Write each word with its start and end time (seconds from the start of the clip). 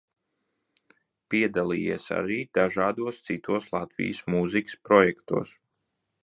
Piedalījies 1.33 2.07
arī 2.17 2.37
dažādos 2.59 3.19
citos 3.27 3.69
Latvijas 3.77 4.23
mūzikas 4.37 4.81
projektos. 4.89 5.55